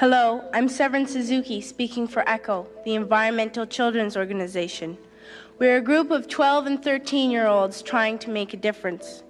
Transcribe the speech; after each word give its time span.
Hello, 0.00 0.42
I'm 0.54 0.66
Severn 0.66 1.06
Suzuki 1.06 1.60
speaking 1.60 2.08
for 2.08 2.26
ECHO, 2.26 2.66
the 2.86 2.94
Environmental 2.94 3.66
Children's 3.66 4.16
Organization. 4.16 4.96
We're 5.58 5.76
a 5.76 5.82
group 5.82 6.10
of 6.10 6.26
12 6.26 6.64
and 6.64 6.82
13 6.82 7.30
year 7.30 7.46
olds 7.46 7.82
trying 7.82 8.18
to 8.20 8.30
make 8.30 8.54
a 8.54 8.56
difference. 8.56 9.22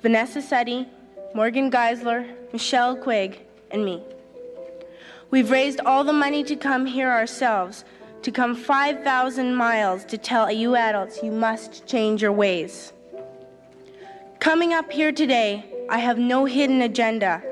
Vanessa 0.00 0.40
Suttie, 0.40 0.86
Morgan 1.34 1.72
Geisler, 1.72 2.24
Michelle 2.52 2.94
Quigg, 2.94 3.40
and 3.72 3.84
me. 3.84 4.00
We've 5.32 5.50
raised 5.50 5.80
all 5.80 6.04
the 6.04 6.12
money 6.12 6.44
to 6.44 6.54
come 6.54 6.86
here 6.86 7.10
ourselves, 7.10 7.84
to 8.22 8.30
come 8.30 8.54
5,000 8.54 9.56
miles 9.56 10.04
to 10.04 10.16
tell 10.16 10.52
you 10.52 10.76
adults 10.76 11.20
you 11.20 11.32
must 11.32 11.84
change 11.84 12.22
your 12.22 12.30
ways. 12.30 12.92
Coming 14.38 14.72
up 14.72 14.92
here 14.92 15.10
today, 15.10 15.64
I 15.90 15.98
have 15.98 16.16
no 16.16 16.44
hidden 16.44 16.82
agenda. 16.82 17.42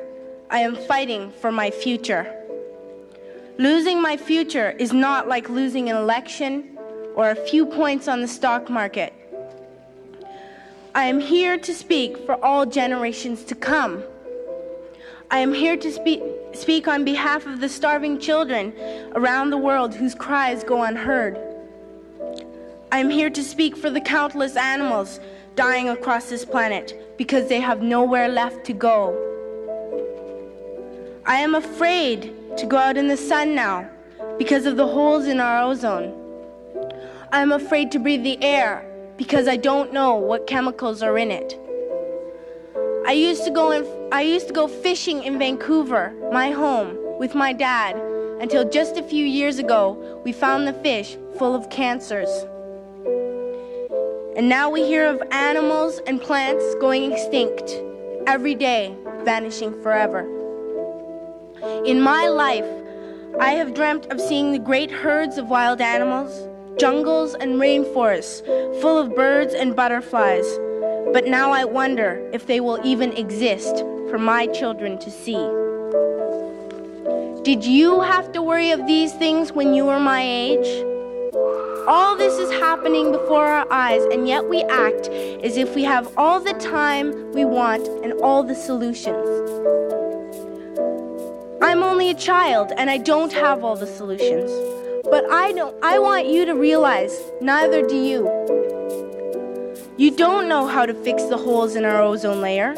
I 0.49 0.61
am 0.61 0.77
fighting 0.77 1.33
for 1.33 1.51
my 1.51 1.71
future. 1.73 2.33
Losing 3.59 4.01
my 4.01 4.16
future 4.16 4.70
is 4.79 4.93
not 4.93 5.27
like 5.27 5.48
losing 5.48 5.89
an 5.89 5.97
election 5.97 6.79
or 7.16 7.30
a 7.30 7.34
few 7.34 7.66
points 7.66 8.07
on 8.07 8.20
the 8.20 8.29
stock 8.29 8.70
market. 8.70 9.12
I 10.95 11.05
am 11.05 11.19
here 11.19 11.59
to 11.59 11.75
speak 11.75 12.17
for 12.19 12.43
all 12.45 12.65
generations 12.65 13.43
to 13.45 13.56
come. 13.56 14.05
I 15.33 15.41
am 15.41 15.53
here 15.53 15.77
to 15.77 15.91
speak, 15.91 16.23
speak 16.53 16.87
on 16.87 17.05
behalf 17.05 17.45
of 17.47 17.59
the 17.59 17.69
starving 17.69 18.20
children 18.20 18.73
around 19.17 19.51
the 19.51 19.59
world 19.59 19.95
whose 19.95 20.15
cries 20.15 20.62
go 20.62 20.84
unheard. 20.84 21.37
I 22.92 23.01
am 23.01 23.11
here 23.11 23.31
to 23.31 23.42
speak 23.42 23.77
for 23.77 23.91
the 23.91 24.01
countless 24.01 24.56
animals 24.56 25.19
dying 25.56 25.89
across 25.89 26.31
this 26.31 26.45
planet 26.45 27.17
because 27.19 27.48
they 27.48 27.59
have 27.61 27.83
nowhere 27.83 28.28
left 28.28 28.65
to 28.67 28.73
go. 28.73 29.36
I 31.29 31.39
am 31.39 31.57
afraid 31.57 32.33
to 32.57 32.66
go 32.66 32.77
out 32.77 32.97
in 32.97 33.09
the 33.09 33.16
sun 33.16 33.57
now 33.57 33.91
because 34.39 34.65
of 34.65 34.77
the 34.77 34.87
holes 34.87 35.27
in 35.27 35.41
our 35.41 35.61
ozone. 35.61 36.14
I 37.33 37.42
am 37.42 37.50
afraid 37.50 37.91
to 37.92 37.98
breathe 37.98 38.23
the 38.23 38.41
air 38.45 38.87
because 39.17 39.48
I 39.48 39.56
don't 39.56 39.92
know 39.92 40.15
what 40.15 40.47
chemicals 40.47 41.03
are 41.03 41.19
in 41.19 41.33
it. 41.33 41.59
I 43.09 43.11
used 43.11 43.45
to 43.45 43.50
go 43.50 43.73
in, 43.73 43.84
I 44.12 44.23
used 44.23 44.47
to 44.47 44.53
go 44.53 44.69
fishing 44.69 45.25
in 45.25 45.37
Vancouver, 45.37 46.12
my 46.33 46.53
home, 46.53 46.97
with 47.19 47.34
my 47.34 47.53
dad 47.53 47.97
until 48.41 48.69
just 48.70 48.97
a 48.97 49.03
few 49.03 49.25
years 49.25 49.59
ago 49.59 50.22
we 50.25 50.31
found 50.31 50.69
the 50.69 50.75
fish 50.75 51.17
full 51.39 51.56
of 51.56 51.69
cancers. 51.70 52.31
And 54.37 54.48
now 54.48 54.70
we 54.70 54.87
hear 54.87 55.06
of 55.06 55.20
animals 55.33 55.98
and 56.06 56.20
plants 56.20 56.77
going 56.77 57.11
extinct 57.11 57.75
every 58.28 58.55
day, 58.55 58.95
vanishing 59.25 59.72
forever. 59.83 60.36
In 61.84 62.00
my 62.00 62.28
life, 62.28 62.64
I 63.41 63.50
have 63.50 63.75
dreamt 63.75 64.06
of 64.06 64.20
seeing 64.20 64.53
the 64.53 64.59
great 64.59 64.91
herds 64.91 65.36
of 65.36 65.48
wild 65.50 65.81
animals, 65.81 66.48
jungles 66.78 67.34
and 67.34 67.61
rainforests 67.61 68.45
full 68.81 68.98
of 68.98 69.17
birds 69.17 69.53
and 69.53 69.75
butterflies. 69.75 70.47
But 71.12 71.27
now 71.27 71.50
I 71.50 71.64
wonder 71.64 72.31
if 72.33 72.47
they 72.47 72.61
will 72.61 72.78
even 72.84 73.12
exist 73.17 73.78
for 74.11 74.19
my 74.19 74.47
children 74.47 74.98
to 75.00 75.11
see. 75.11 75.34
Did 77.42 77.64
you 77.64 78.00
have 78.00 78.31
to 78.33 78.42
worry 78.42 78.70
of 78.70 78.87
these 78.87 79.12
things 79.14 79.50
when 79.50 79.75
you 79.75 79.87
were 79.87 80.00
my 80.00 80.22
age? 80.22 80.84
All 81.89 82.17
this 82.17 82.39
is 82.39 82.50
happening 82.61 83.11
before 83.11 83.44
our 83.44 83.67
eyes, 83.72 84.03
and 84.12 84.28
yet 84.28 84.48
we 84.48 84.62
act 84.64 85.09
as 85.09 85.56
if 85.56 85.75
we 85.75 85.83
have 85.83 86.12
all 86.17 86.39
the 86.39 86.55
time 86.55 87.33
we 87.33 87.44
want 87.44 87.87
and 88.05 88.12
all 88.20 88.42
the 88.42 88.55
solutions. 88.55 89.86
I'm 91.62 91.83
only 91.83 92.11
a 92.11 92.15
child 92.15 92.73
and 92.77 92.91
I 92.91 92.99
don't 92.99 93.33
have 93.33 93.65
all 93.65 93.77
the 93.77 93.87
solutions. 93.87 94.51
But 95.05 95.25
I 95.31 95.53
don't 95.53 95.75
I 95.83 95.99
want 95.99 96.27
you 96.27 96.45
to 96.45 96.55
realize 96.55 97.19
neither 97.41 97.87
do 97.87 97.97
you. 97.97 98.27
You 99.97 100.11
don't 100.11 100.49
know 100.49 100.66
how 100.66 100.84
to 100.84 100.93
fix 100.93 101.25
the 101.25 101.39
holes 101.39 101.75
in 101.75 101.87
our 101.87 102.03
ozone 102.03 102.43
layer. 102.43 102.75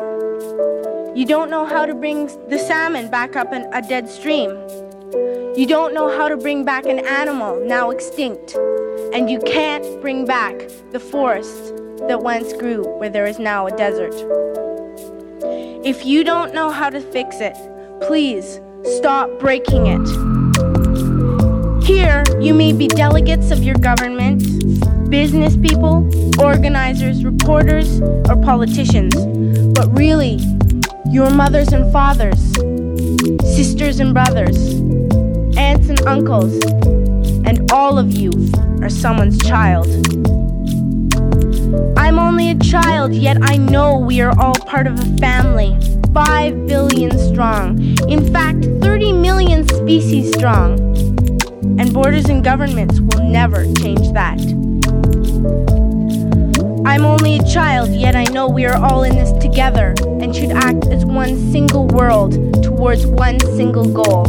You 1.16 1.24
don't 1.26 1.50
know 1.50 1.64
how 1.66 1.86
to 1.86 1.94
bring 1.94 2.26
the 2.48 2.58
salmon 2.58 3.10
back 3.10 3.34
up 3.34 3.52
a 3.52 3.82
dead 3.82 4.08
stream. 4.08 4.50
You 5.56 5.66
don't 5.66 5.92
know 5.92 6.16
how 6.16 6.28
to 6.28 6.36
bring 6.36 6.64
back 6.64 6.86
an 6.86 7.00
animal 7.00 7.60
now 7.64 7.90
extinct. 7.90 8.54
And 9.12 9.28
you 9.28 9.40
can't 9.40 10.00
bring 10.00 10.24
back 10.24 10.68
the 10.92 11.00
forest 11.00 11.74
that 12.06 12.22
once 12.22 12.52
grew 12.52 12.84
where 12.98 13.10
there 13.10 13.26
is 13.26 13.40
now 13.40 13.66
a 13.66 13.76
desert. 13.76 14.14
If 15.84 16.06
you 16.06 16.22
don't 16.22 16.54
know 16.54 16.70
how 16.70 16.90
to 16.90 17.00
fix 17.00 17.40
it, 17.40 17.56
please 18.02 18.60
stop 18.96 19.30
breaking 19.38 19.86
it. 19.86 20.08
Here, 21.84 22.24
you 22.40 22.54
may 22.54 22.72
be 22.72 22.86
delegates 22.88 23.50
of 23.50 23.62
your 23.62 23.74
government, 23.76 24.42
business 25.10 25.56
people, 25.56 26.08
organizers, 26.40 27.24
reporters, 27.24 28.00
or 28.00 28.36
politicians, 28.42 29.14
but 29.74 29.88
really, 29.96 30.40
your 31.06 31.30
mothers 31.30 31.68
and 31.68 31.90
fathers, 31.92 32.40
sisters 33.54 34.00
and 34.00 34.14
brothers, 34.14 34.74
aunts 35.56 35.88
and 35.88 36.00
uncles, 36.06 36.62
and 37.46 37.70
all 37.72 37.98
of 37.98 38.12
you 38.12 38.30
are 38.82 38.90
someone's 38.90 39.38
child. 39.46 39.86
I'm 41.98 42.18
only 42.18 42.50
a 42.50 42.54
child, 42.56 43.14
yet 43.14 43.38
I 43.42 43.56
know 43.56 43.98
we 43.98 44.20
are 44.20 44.38
all 44.38 44.54
part 44.54 44.86
of 44.86 44.98
a 44.98 45.16
family. 45.18 45.76
Five 46.14 46.66
billion 46.66 47.16
strong. 47.18 47.78
In 48.08 48.32
fact, 48.32 48.64
30 48.80 49.12
million 49.12 49.66
species 49.68 50.32
strong. 50.34 50.78
And 51.78 51.92
borders 51.92 52.26
and 52.26 52.42
governments 52.42 53.00
will 53.00 53.24
never 53.24 53.64
change 53.74 54.12
that. 54.12 54.38
I'm 56.86 57.04
only 57.04 57.38
a 57.38 57.44
child, 57.44 57.90
yet 57.90 58.16
I 58.16 58.24
know 58.24 58.48
we 58.48 58.64
are 58.64 58.76
all 58.76 59.02
in 59.02 59.14
this 59.14 59.32
together 59.42 59.94
and 60.20 60.34
should 60.34 60.50
act 60.50 60.86
as 60.86 61.04
one 61.04 61.36
single 61.52 61.86
world 61.88 62.32
towards 62.62 63.06
one 63.06 63.38
single 63.40 63.86
goal. 63.92 64.26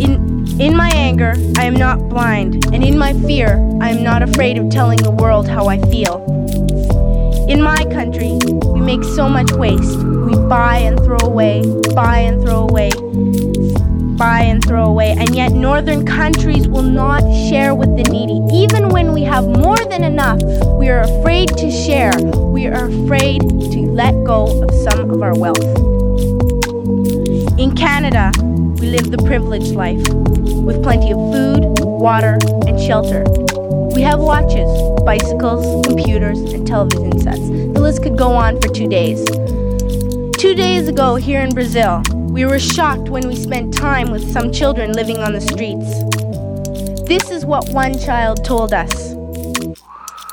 In 0.00 0.36
in 0.58 0.74
my 0.74 0.88
anger, 0.94 1.34
I 1.58 1.66
am 1.66 1.74
not 1.74 2.08
blind, 2.08 2.64
and 2.72 2.82
in 2.82 2.96
my 2.96 3.12
fear, 3.12 3.58
I 3.82 3.90
am 3.90 4.02
not 4.02 4.22
afraid 4.22 4.56
of 4.56 4.70
telling 4.70 4.96
the 4.96 5.10
world 5.10 5.46
how 5.46 5.66
I 5.66 5.78
feel. 5.90 6.24
In 7.46 7.60
my 7.60 7.84
country, 7.92 8.38
we 8.72 8.80
make 8.80 9.04
so 9.04 9.28
much 9.28 9.52
waste. 9.52 10.05
We 10.26 10.34
buy 10.34 10.78
and 10.78 10.98
throw 11.04 11.18
away, 11.22 11.62
buy 11.94 12.18
and 12.18 12.42
throw 12.42 12.66
away, 12.66 12.90
buy 14.18 14.40
and 14.40 14.60
throw 14.60 14.86
away, 14.86 15.12
and 15.12 15.32
yet 15.36 15.52
northern 15.52 16.04
countries 16.04 16.66
will 16.66 16.82
not 16.82 17.20
share 17.48 17.76
with 17.76 17.96
the 17.96 18.02
needy. 18.10 18.40
Even 18.52 18.88
when 18.88 19.12
we 19.12 19.22
have 19.22 19.46
more 19.46 19.76
than 19.76 20.02
enough, 20.02 20.42
we 20.80 20.88
are 20.88 21.02
afraid 21.02 21.50
to 21.58 21.70
share. 21.70 22.10
We 22.34 22.66
are 22.66 22.88
afraid 22.88 23.40
to 23.40 23.80
let 23.82 24.14
go 24.24 24.64
of 24.64 24.74
some 24.74 25.08
of 25.12 25.22
our 25.22 25.38
wealth. 25.38 25.62
In 27.56 27.76
Canada, 27.76 28.32
we 28.80 28.88
live 28.88 29.12
the 29.12 29.22
privileged 29.24 29.76
life 29.76 30.02
with 30.08 30.82
plenty 30.82 31.12
of 31.12 31.18
food, 31.32 31.84
water, 31.84 32.36
and 32.66 32.80
shelter. 32.80 33.22
We 33.94 34.02
have 34.02 34.18
watches, 34.18 34.68
bicycles, 35.04 35.86
computers, 35.86 36.40
and 36.52 36.66
television 36.66 37.16
sets. 37.20 37.48
The 37.48 37.80
list 37.80 38.02
could 38.02 38.18
go 38.18 38.32
on 38.32 38.60
for 38.60 38.66
two 38.74 38.88
days. 38.88 39.24
Two 40.38 40.54
days 40.54 40.86
ago, 40.86 41.14
here 41.14 41.40
in 41.40 41.54
Brazil, 41.54 42.02
we 42.12 42.44
were 42.44 42.58
shocked 42.58 43.08
when 43.08 43.26
we 43.26 43.34
spent 43.34 43.72
time 43.72 44.10
with 44.10 44.30
some 44.30 44.52
children 44.52 44.92
living 44.92 45.16
on 45.16 45.32
the 45.32 45.40
streets. 45.40 46.02
This 47.08 47.30
is 47.30 47.46
what 47.46 47.70
one 47.70 47.98
child 47.98 48.44
told 48.44 48.74
us 48.74 49.14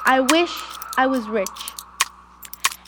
I 0.05 0.19
wish 0.19 0.51
I 0.97 1.07
was 1.07 1.29
rich. 1.29 1.47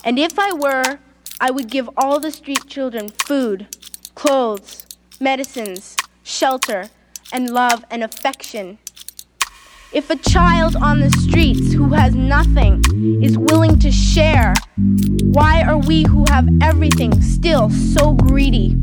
And 0.04 0.20
if 0.20 0.38
I 0.38 0.52
were, 0.52 1.00
I 1.40 1.52
would 1.52 1.70
give 1.70 1.90
all 1.96 2.20
the 2.20 2.31
street 2.31 2.68
children 2.68 3.08
food, 3.08 3.68
clothes, 4.16 4.86
medicines, 5.18 5.95
shelter, 6.22 6.89
and 7.31 7.50
love 7.50 7.86
and 7.89 8.04
affection. 8.04 8.78
If 9.95 10.09
a 10.09 10.18
child 10.18 10.75
on 10.75 11.00
the 11.00 11.09
streets 11.09 11.71
who 11.71 11.94
has 11.94 12.13
nothing 12.13 12.83
is 13.24 13.38
willing 13.38 13.80
to 13.80 13.94
share, 13.94 14.53
why 15.24 15.63
are 15.63 15.77
we 15.77 16.03
who 16.03 16.25
have 16.27 16.50
everything 16.62 17.21
still 17.21 17.69
so 17.69 18.12
greedy? 18.12 18.75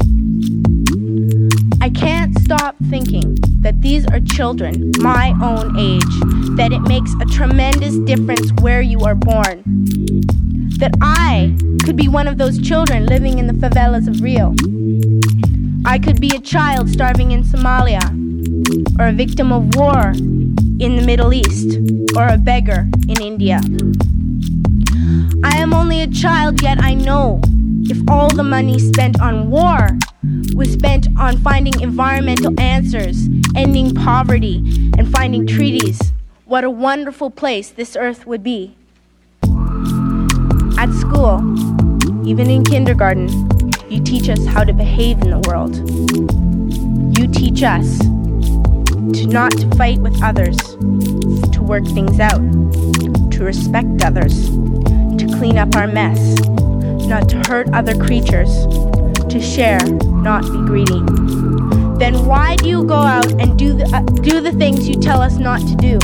I 1.82 1.91
can't 1.91 2.35
stop 2.38 2.76
thinking 2.88 3.37
that 3.61 3.82
these 3.82 4.06
are 4.06 4.20
children 4.20 4.91
my 5.00 5.35
own 5.43 5.79
age, 5.79 6.56
that 6.56 6.73
it 6.73 6.81
makes 6.81 7.12
a 7.20 7.26
tremendous 7.26 7.99
difference 8.11 8.50
where 8.62 8.81
you 8.81 9.00
are 9.00 9.15
born. 9.15 9.62
That 10.79 10.97
I 11.03 11.55
could 11.85 11.94
be 11.94 12.08
one 12.08 12.26
of 12.26 12.38
those 12.38 12.58
children 12.58 13.05
living 13.05 13.38
in 13.38 13.49
the 13.49 13.53
favelas 13.53 14.08
of 14.08 14.23
Rio. 14.23 14.55
I 15.85 15.99
could 15.99 16.23
be 16.23 16.35
a 16.35 16.41
child 16.41 16.88
starving 16.88 17.32
in 17.32 17.43
Somalia, 17.43 18.00
or 18.99 19.08
a 19.08 19.12
victim 19.12 19.53
of 19.53 19.76
war 19.76 20.15
in 20.82 20.96
the 20.96 21.02
Middle 21.02 21.32
East, 21.32 21.79
or 22.17 22.26
a 22.26 22.37
beggar 22.37 22.88
in 23.08 23.23
India. 23.23 23.61
I 25.44 25.56
am 25.58 25.73
only 25.73 26.02
a 26.02 26.08
child, 26.08 26.61
yet 26.61 26.82
I 26.82 26.94
know 26.94 27.40
if 27.84 27.99
all 28.11 28.29
the 28.29 28.43
money 28.43 28.81
spent 28.81 29.20
on 29.20 29.49
war 29.49 29.90
was 30.56 30.73
spent 30.73 31.06
on 31.17 31.38
finding 31.38 31.81
environmental 31.81 32.58
answers, 32.61 33.29
ending 33.55 33.94
poverty, 33.94 34.56
and 34.99 35.08
finding 35.12 35.46
treaties, 35.46 36.12
what 36.46 36.64
a 36.64 36.70
wonderful 36.70 37.31
place 37.31 37.70
this 37.70 37.94
earth 37.94 38.26
would 38.26 38.43
be. 38.43 38.75
At 40.79 40.90
school, 40.99 41.38
even 42.26 42.50
in 42.50 42.64
kindergarten, 42.64 43.29
you 43.88 44.02
teach 44.02 44.29
us 44.29 44.44
how 44.46 44.64
to 44.64 44.73
behave 44.73 45.23
in 45.23 45.31
the 45.31 45.38
world. 45.46 45.76
You 47.17 47.29
teach 47.29 47.62
us 47.62 48.00
to 49.11 49.27
not 49.27 49.51
to 49.59 49.69
fight 49.77 49.99
with 49.99 50.23
others, 50.23 50.57
to 51.51 51.63
work 51.63 51.85
things 51.85 52.21
out, 52.21 52.41
to 53.33 53.45
respect 53.45 54.03
others, 54.05 54.51
to 54.51 55.27
clean 55.39 55.59
up 55.59 55.75
our 55.75 55.87
mess, 55.87 56.39
not 57.09 57.29
to 57.29 57.43
hurt 57.49 57.69
other 57.71 57.97
creatures, 57.97 58.67
to 59.29 59.41
share, 59.41 59.85
not 60.23 60.43
be 60.45 60.59
greedy. 60.59 61.01
Then 61.99 62.27
why 62.27 62.57
do 62.57 62.69
you 62.69 62.85
go 62.85 62.95
out 62.95 63.31
and 63.41 63.59
do 63.59 63.73
the, 63.73 63.85
uh, 63.95 64.03
do 64.23 64.41
the 64.41 64.53
things 64.53 64.89
you 64.89 64.95
tell 64.95 65.21
us 65.21 65.37
not 65.37 65.61
to 65.61 65.75
do? 65.77 65.99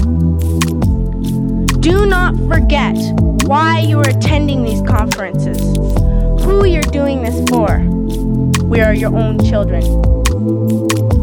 Do 1.81 2.05
not 2.07 2.37
forget 2.49 2.97
why 3.45 3.81
you 3.81 3.99
are 3.99 4.09
attending 4.09 4.65
these 4.65 4.83
conferences, 4.83 5.59
who 6.45 6.65
you're 6.67 6.83
doing 6.83 7.23
this 7.23 7.49
for. 7.49 7.79
We 8.65 8.81
are 8.81 8.93
your 8.93 9.15
own 9.17 9.39
children. 9.45 11.18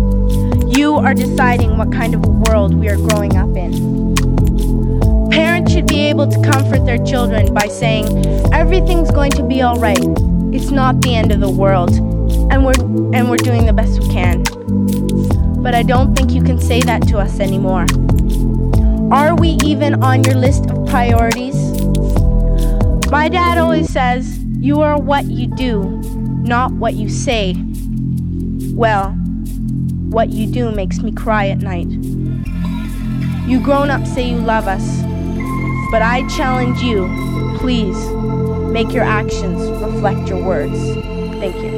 You 0.76 0.96
are 0.96 1.14
deciding 1.14 1.78
what 1.78 1.90
kind 1.94 2.14
of 2.14 2.26
a 2.26 2.28
world 2.28 2.74
we 2.74 2.90
are 2.90 2.98
growing 2.98 3.38
up 3.38 3.56
in. 3.56 4.14
Parents 5.30 5.72
should 5.72 5.88
be 5.88 6.02
able 6.10 6.28
to 6.28 6.42
comfort 6.42 6.86
their 6.86 6.98
children 6.98 7.54
by 7.54 7.68
saying, 7.68 8.26
everything's 8.54 9.10
going 9.10 9.32
to 9.32 9.44
be 9.44 9.62
all 9.62 9.80
right. 9.80 10.04
It's 10.54 10.72
not 10.72 11.00
the 11.00 11.16
end 11.16 11.32
of 11.32 11.40
the 11.40 11.50
world, 11.50 11.92
and 12.52 12.66
we're, 12.66 12.78
and 13.16 13.30
we're 13.30 13.38
doing 13.38 13.66
the 13.66 13.72
best 13.72 14.02
we 14.02 14.10
can. 14.10 14.44
But 15.64 15.76
I 15.76 15.82
don't 15.82 16.14
think 16.14 16.32
you 16.32 16.44
can 16.44 16.60
say 16.60 16.82
that 16.82 17.08
to 17.08 17.20
us 17.20 17.40
anymore. 17.40 17.86
Are 19.14 19.34
we 19.34 19.58
even 19.64 20.04
on 20.04 20.26
your 20.26 20.36
list 20.36 20.70
of 20.70 20.86
priorities? 20.88 21.56
My 23.10 23.30
dad 23.30 23.58
always 23.58 23.90
says, 23.94 24.40
You 24.60 24.82
are 24.82 25.00
what 25.00 25.24
you 25.24 25.48
do, 25.48 26.02
not 26.44 26.74
what 26.74 26.96
you 26.96 27.08
say. 27.08 27.56
Well, 28.74 29.18
what 30.10 30.30
you 30.30 30.48
do 30.48 30.72
makes 30.72 31.00
me 31.00 31.12
cry 31.12 31.48
at 31.48 31.60
night. 31.60 31.88
You 33.48 33.60
grown 33.62 33.90
ups 33.90 34.14
say 34.14 34.30
you 34.30 34.38
love 34.38 34.68
us, 34.68 35.02
but 35.92 36.02
I 36.02 36.28
challenge 36.36 36.82
you, 36.82 37.08
please, 37.60 37.98
make 38.72 38.92
your 38.92 39.04
actions 39.04 39.62
reflect 39.82 40.30
your 40.30 40.44
words. 40.44 40.80
Thank 41.40 41.56
you. 41.58 41.75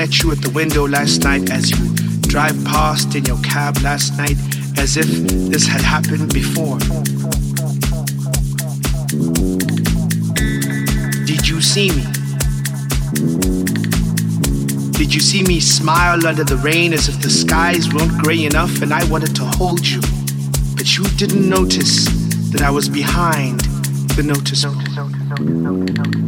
At 0.00 0.22
you 0.22 0.32
at 0.32 0.40
the 0.40 0.48
window 0.50 0.88
last 0.88 1.24
night 1.24 1.50
as 1.50 1.70
you 1.70 1.94
drive 2.22 2.56
past 2.64 3.14
in 3.14 3.22
your 3.26 3.36
cab 3.42 3.76
last 3.82 4.16
night 4.16 4.36
as 4.78 4.96
if 4.96 5.04
this 5.50 5.66
had 5.66 5.82
happened 5.82 6.32
before? 6.32 6.78
Did 11.26 11.46
you 11.46 11.60
see 11.60 11.90
me? 11.90 12.04
Did 14.92 15.12
you 15.12 15.20
see 15.20 15.42
me 15.42 15.60
smile 15.60 16.26
under 16.26 16.44
the 16.44 16.58
rain 16.64 16.94
as 16.94 17.10
if 17.10 17.20
the 17.20 17.28
skies 17.28 17.92
weren't 17.92 18.22
gray 18.22 18.44
enough 18.44 18.80
and 18.80 18.94
I 18.94 19.04
wanted 19.10 19.36
to 19.36 19.44
hold 19.44 19.86
you? 19.86 20.00
But 20.76 20.96
you 20.96 21.04
didn't 21.18 21.46
notice 21.46 22.06
that 22.52 22.62
I 22.62 22.70
was 22.70 22.88
behind 22.88 23.60
the 24.16 24.22
notice. 24.22 24.64
see 24.64 26.19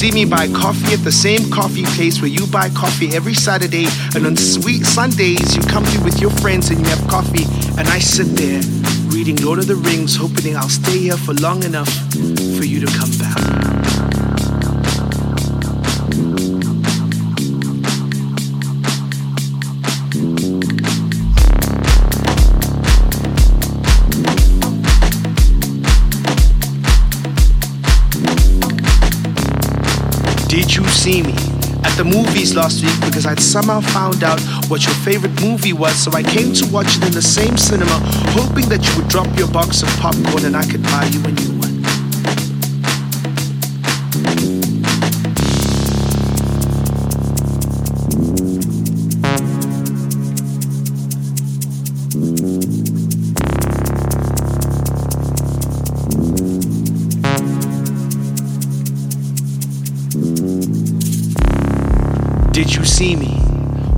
see 0.00 0.10
me 0.12 0.24
buy 0.24 0.48
coffee 0.48 0.94
at 0.94 1.04
the 1.04 1.12
same 1.12 1.50
coffee 1.50 1.84
place 1.94 2.22
where 2.22 2.30
you 2.30 2.46
buy 2.46 2.70
coffee 2.70 3.14
every 3.14 3.34
Saturday 3.34 3.84
and 4.14 4.24
on 4.24 4.34
sweet 4.34 4.82
Sundays 4.86 5.54
you 5.54 5.60
come 5.64 5.84
through 5.84 6.02
with 6.02 6.22
your 6.22 6.30
friends 6.40 6.70
and 6.70 6.80
you 6.80 6.86
have 6.86 7.06
coffee 7.06 7.44
and 7.78 7.86
I 7.86 7.98
sit 7.98 8.28
there 8.28 8.62
reading 9.12 9.36
Lord 9.44 9.58
of 9.58 9.66
the 9.66 9.74
Rings 9.74 10.16
hoping 10.16 10.56
I'll 10.56 10.70
stay 10.70 11.00
here 11.00 11.18
for 11.18 11.34
long 11.34 11.64
enough 11.64 11.92
for 12.56 12.64
you 12.64 12.80
to 12.80 12.86
come 12.96 13.10
back. 13.18 14.09
See 31.00 31.22
me 31.22 31.32
at 31.82 31.96
the 31.96 32.04
movies 32.04 32.54
last 32.54 32.84
week 32.84 32.92
because 33.00 33.24
I'd 33.24 33.40
somehow 33.40 33.80
found 33.80 34.22
out 34.22 34.38
what 34.68 34.84
your 34.84 34.94
favorite 34.96 35.32
movie 35.40 35.72
was, 35.72 35.94
so 35.94 36.12
I 36.12 36.22
came 36.22 36.52
to 36.52 36.66
watch 36.70 36.98
it 36.98 37.04
in 37.06 37.12
the 37.12 37.22
same 37.22 37.56
cinema, 37.56 37.98
hoping 38.36 38.68
that 38.68 38.86
you 38.86 39.00
would 39.00 39.08
drop 39.08 39.26
your 39.38 39.48
box 39.48 39.82
of 39.82 39.88
popcorn 39.96 40.44
and 40.44 40.54
I 40.54 40.66
could 40.66 40.82
buy 40.82 41.06
you 41.06 41.24
a 41.24 41.32
new 41.32 41.59
Did 62.60 62.74
you 62.74 62.84
see 62.84 63.16
me? 63.16 63.40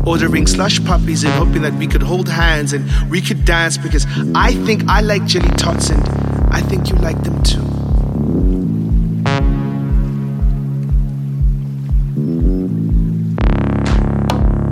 Ordering 0.07 0.47
slush 0.47 0.85
puppies 0.85 1.25
and 1.25 1.33
hoping 1.33 1.63
that 1.63 1.75
we 1.75 1.89
could 1.89 2.01
hold 2.01 2.29
hands 2.29 2.73
and 2.73 2.89
we 3.11 3.21
could 3.21 3.45
dance 3.45 3.77
because 3.77 4.07
I 4.37 4.53
think 4.65 4.85
I 4.87 5.01
like 5.01 5.25
jelly 5.25 5.51
tots 5.57 5.91
and 5.91 6.01
I 6.55 6.61
think 6.61 6.89
you 6.89 6.95
like 6.95 7.21
them 7.25 7.43
too. 7.43 7.61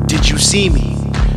Did 0.06 0.30
you 0.30 0.38
see 0.38 0.68
me? 0.70 0.96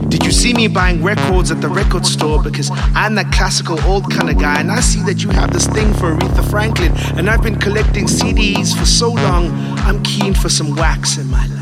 Did 0.10 0.24
you 0.24 0.32
see 0.32 0.54
me 0.54 0.68
buying 0.68 1.02
records 1.02 1.50
at 1.50 1.60
the 1.60 1.70
record 1.70 2.06
store 2.06 2.40
because 2.40 2.70
I'm 2.94 3.16
that 3.16 3.32
classical 3.32 3.82
old 3.86 4.12
kind 4.12 4.30
of 4.30 4.38
guy 4.38 4.60
and 4.60 4.72
I 4.72 4.82
see 4.82 5.02
that 5.06 5.24
you 5.24 5.32
have 5.32 5.52
this 5.52 5.66
thing 5.66 5.92
for 5.96 6.14
Aretha 6.14 6.48
Franklin 6.52 6.92
and 7.18 7.32
I've 7.32 7.42
been 7.42 7.58
collecting 7.58 8.06
CDs 8.06 8.78
for 8.78 8.86
so 8.86 9.10
long 9.10 9.50
I'm 9.88 10.04
keen 10.04 10.36
for 10.36 10.50
some 10.50 10.76
wax 10.76 11.18
in 11.18 11.32
my 11.32 11.48
life. 11.48 11.53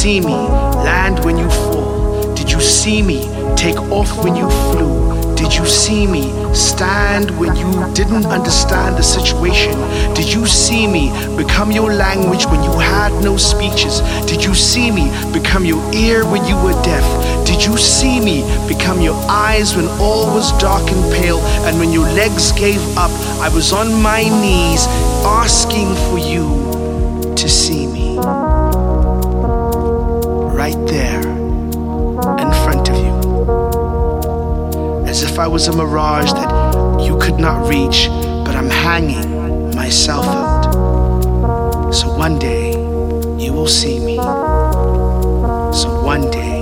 See 0.00 0.18
me 0.18 0.32
land 0.88 1.22
when 1.26 1.36
you 1.36 1.50
fall? 1.50 2.34
Did 2.34 2.50
you 2.50 2.58
see 2.58 3.02
me 3.02 3.20
take 3.54 3.76
off 3.92 4.24
when 4.24 4.34
you 4.34 4.48
flew? 4.48 5.34
Did 5.36 5.54
you 5.54 5.66
see 5.66 6.06
me 6.06 6.32
stand 6.54 7.30
when 7.38 7.54
you 7.54 7.70
didn't 7.92 8.24
understand 8.24 8.96
the 8.96 9.02
situation? 9.02 9.74
Did 10.14 10.32
you 10.32 10.46
see 10.46 10.86
me 10.86 11.10
become 11.36 11.70
your 11.70 11.92
language 11.92 12.46
when 12.46 12.62
you 12.62 12.72
had 12.78 13.12
no 13.22 13.36
speeches? 13.36 14.00
Did 14.24 14.42
you 14.42 14.54
see 14.54 14.90
me 14.90 15.10
become 15.34 15.66
your 15.66 15.82
ear 15.92 16.24
when 16.24 16.46
you 16.46 16.56
were 16.56 16.80
deaf? 16.82 17.04
Did 17.46 17.62
you 17.62 17.76
see 17.76 18.20
me 18.20 18.40
become 18.66 19.02
your 19.02 19.20
eyes 19.28 19.76
when 19.76 19.86
all 20.00 20.32
was 20.34 20.50
dark 20.58 20.90
and 20.90 21.12
pale? 21.12 21.40
And 21.66 21.78
when 21.78 21.92
your 21.92 22.08
legs 22.20 22.52
gave 22.52 22.80
up, 22.96 23.10
I 23.38 23.50
was 23.54 23.74
on 23.74 24.00
my 24.00 24.22
knees 24.22 24.86
asking 25.26 25.94
for 26.08 26.18
you 26.18 27.34
to 27.34 27.48
see 27.50 27.86
me. 27.86 27.99
Right 30.70 30.86
there 30.86 31.20
in 32.38 32.50
front 32.62 32.88
of 32.90 32.96
you. 32.96 33.14
As 35.04 35.24
if 35.24 35.36
I 35.40 35.48
was 35.48 35.66
a 35.66 35.72
mirage 35.76 36.32
that 36.32 37.00
you 37.02 37.18
could 37.18 37.40
not 37.40 37.68
reach, 37.68 38.08
but 38.44 38.54
I'm 38.54 38.70
hanging 38.70 39.74
myself 39.74 40.26
out. 40.26 41.90
So 41.92 42.16
one 42.16 42.38
day 42.38 42.70
you 43.36 43.52
will 43.52 43.66
see 43.66 43.98
me. 43.98 44.18
So 45.74 45.88
one 46.04 46.30
day 46.30 46.60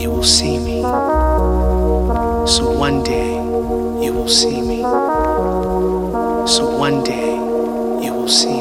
you 0.00 0.10
will 0.10 0.24
see 0.24 0.56
me. 0.58 0.80
So 2.46 2.72
one 2.72 3.04
day 3.04 3.34
you 4.02 4.14
will 4.14 4.28
see 4.30 4.62
me. 4.62 4.80
So 6.48 6.74
one 6.78 7.04
day 7.04 7.34
you 8.02 8.14
will 8.14 8.28
see 8.28 8.48
me. 8.48 8.55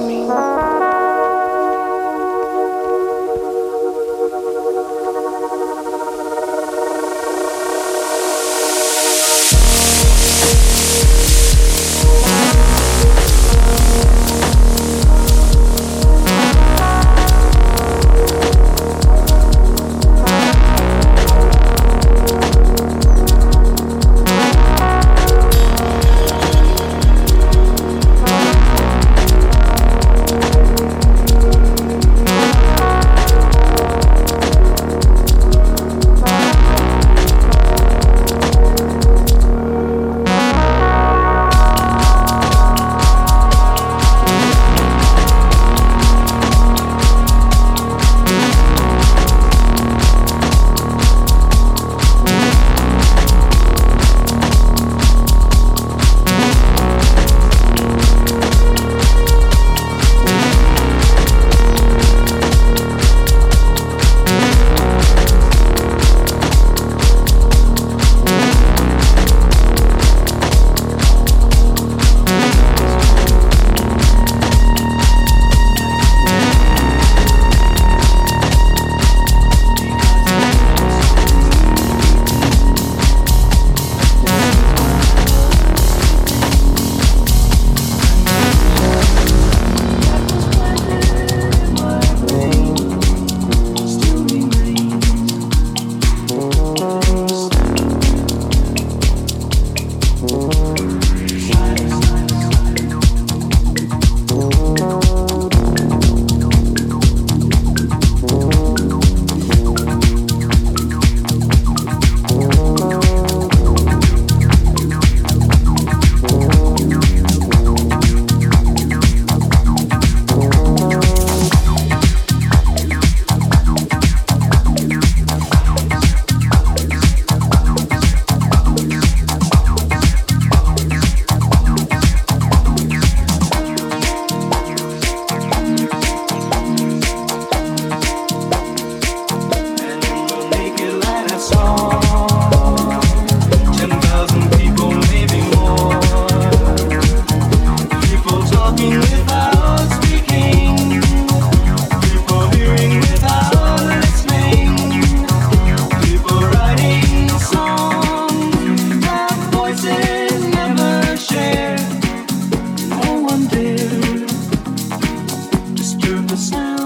the 166.28 166.38
sound. 166.38 166.85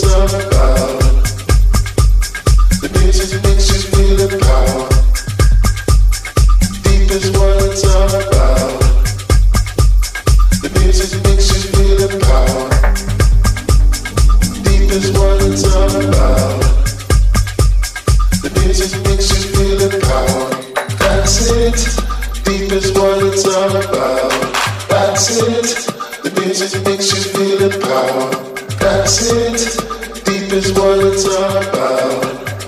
it's 0.00 0.34
about. 0.34 1.24
The 2.80 3.00
music 3.00 3.42
makes 3.42 3.68
you 3.68 3.80
feel 3.90 4.28
the 4.28 4.38
power. 4.38 4.97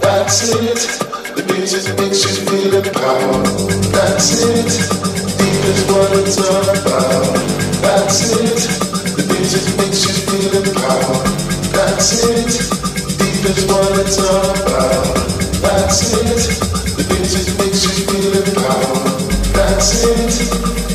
That's 0.00 0.50
it. 0.50 0.82
The 1.36 1.44
music 1.54 1.96
makes 1.96 2.24
you 2.26 2.42
feel 2.46 2.82
power. 2.82 3.42
That's 3.94 4.42
it. 4.42 4.70
Deep 5.38 5.64
is 5.70 5.84
what 5.86 6.10
it's 6.18 6.38
about. 6.38 7.34
That's 7.82 8.32
it. 8.32 8.62
The 9.14 9.24
music 9.30 9.76
makes 9.78 10.02
you 10.06 10.14
feel 10.26 10.58
power. 10.74 11.22
That's 11.70 12.24
it. 12.24 12.50
Deep 13.18 13.44
is 13.46 13.66
what 13.66 13.98
it's 14.00 14.18
about. 14.18 15.14
That's 15.62 16.12
it. 16.14 16.42
The 16.96 17.04
music 17.14 17.46
makes 17.58 17.80
you 17.86 18.06
feel 18.10 18.42
power. 18.58 18.98
That's 19.54 20.02
it. 20.02 20.34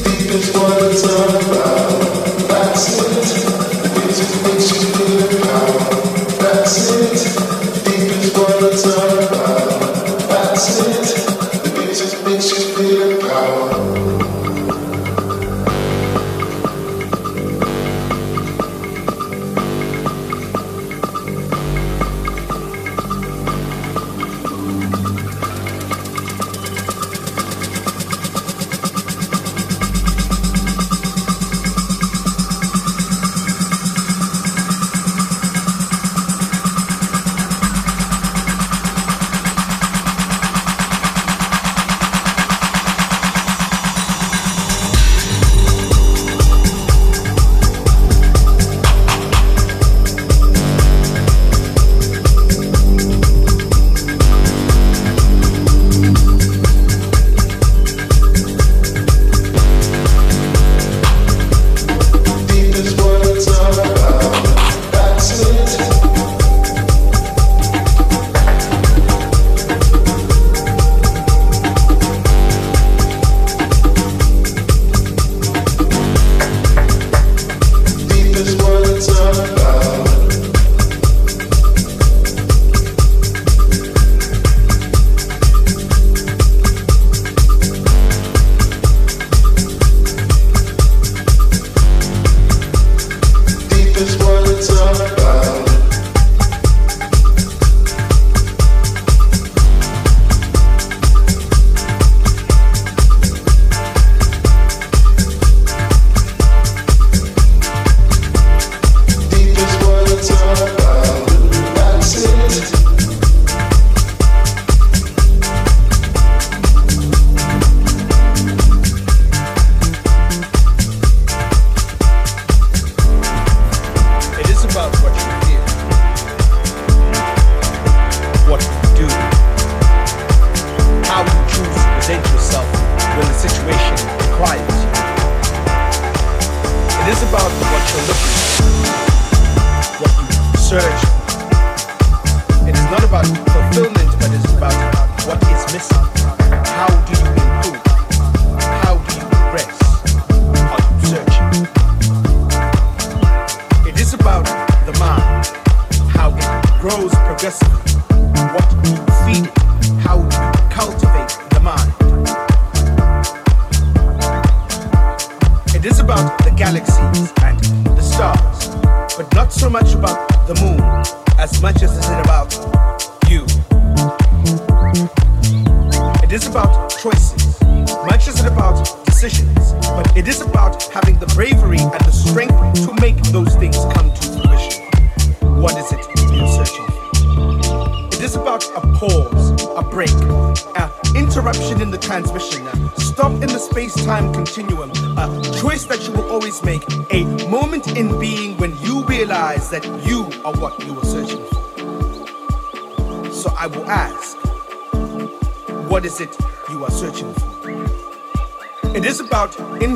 Deep 0.04 0.32
is 0.32 0.52
what 0.54 0.84
it's 0.84 1.04
about. 1.04 2.05
Is 8.84 8.98
what 8.98 9.05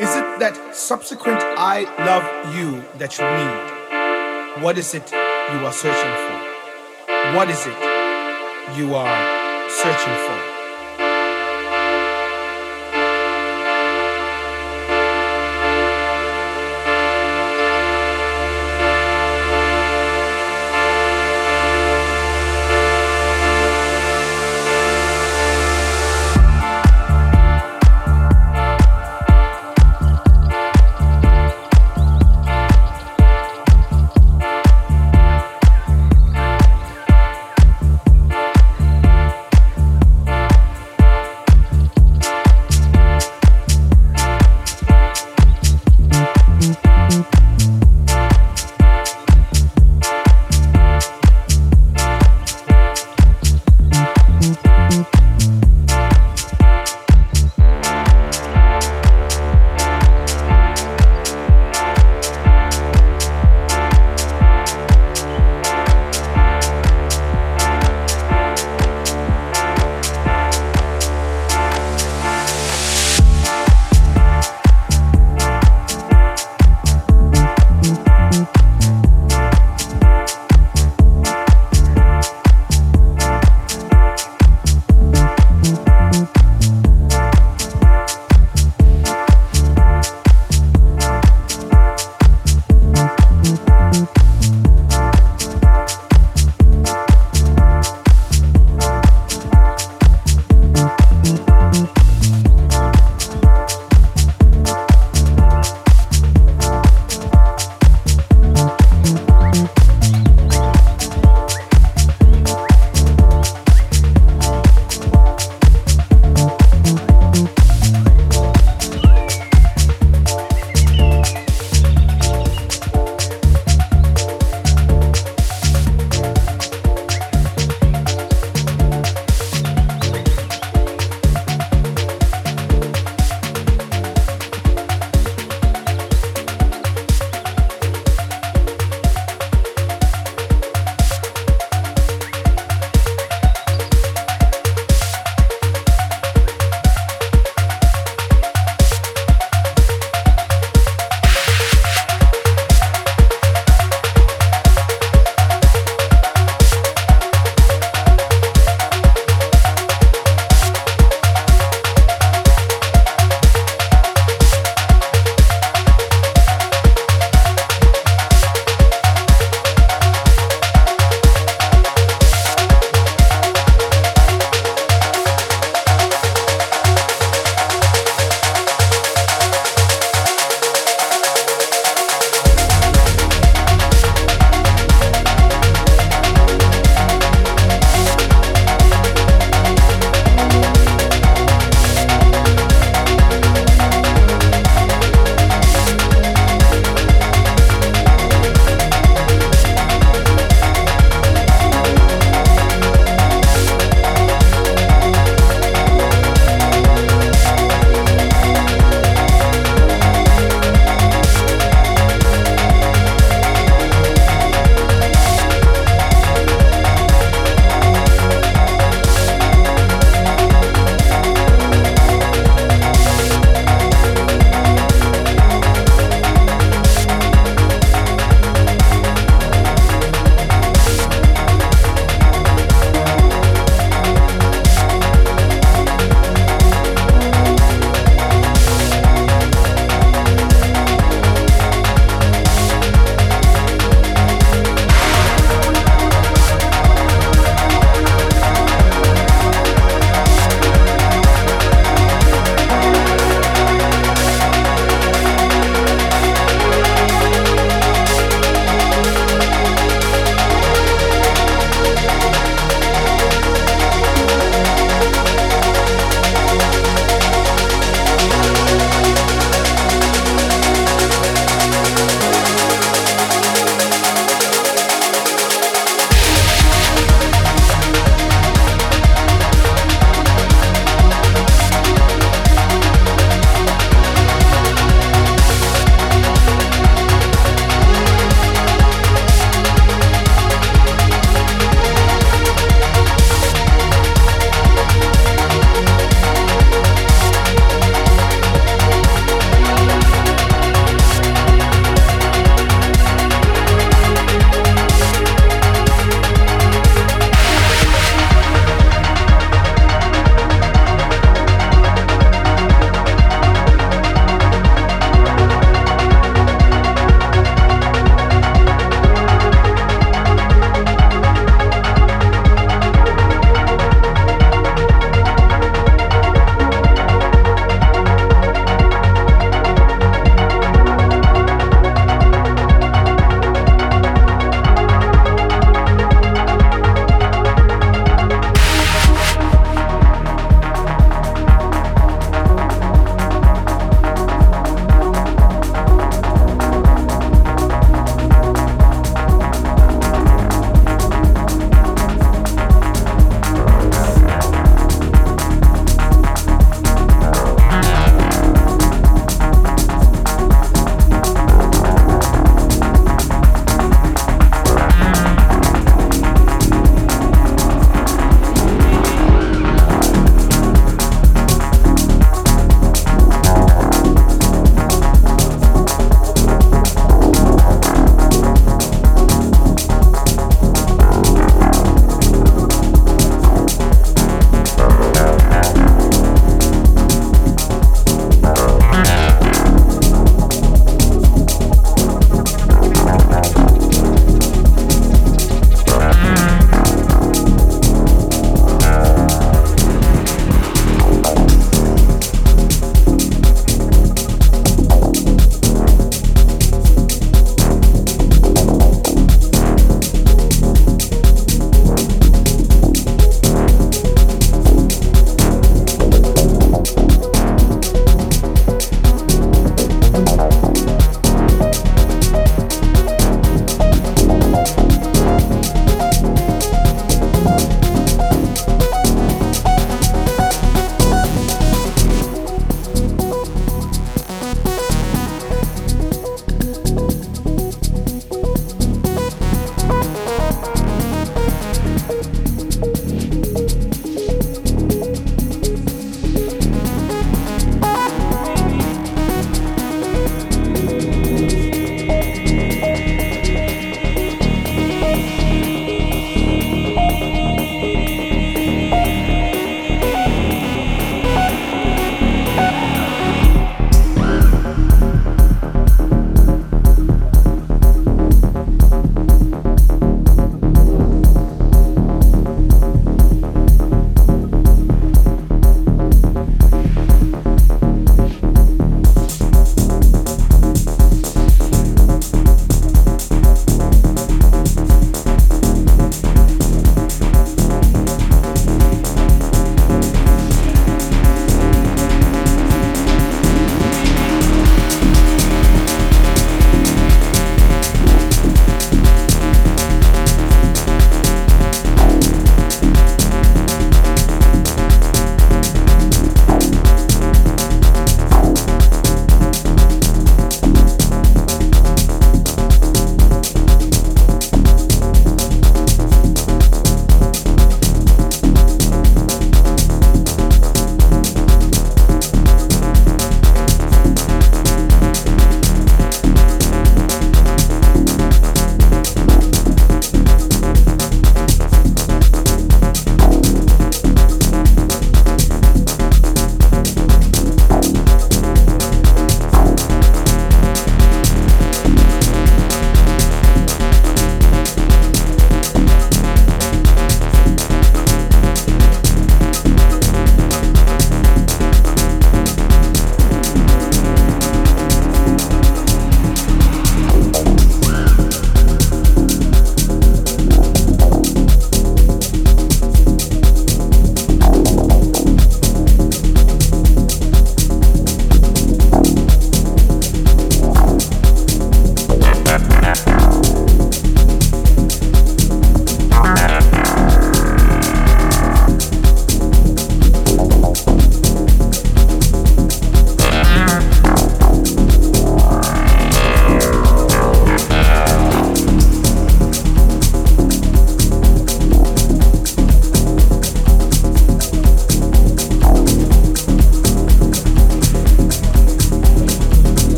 Is 0.00 0.10
it 0.16 0.40
that 0.40 0.74
subsequent 0.74 1.38
I 1.40 1.84
love 2.04 2.26
you 2.56 2.82
that 2.98 3.16
you 3.16 3.24
need? 3.24 4.60
What 4.64 4.76
is 4.76 4.92
it 4.92 5.12
you 5.12 5.64
are 5.64 5.72
searching 5.72 6.14
for? 6.26 7.36
What 7.36 7.48
is 7.48 7.64
it 7.64 7.78
you 8.76 8.92
are 8.96 9.70
searching 9.70 10.16
for? 10.26 10.63